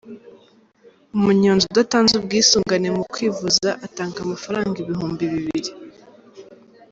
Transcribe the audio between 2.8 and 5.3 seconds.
mu kwivuza atanga amafaranga ibihumbi